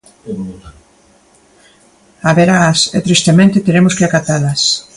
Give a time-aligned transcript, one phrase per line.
[2.23, 4.61] Haberaas e tristemente teremos que acatalas.